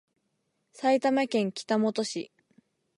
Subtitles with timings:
[0.73, 2.31] 埼玉県北本市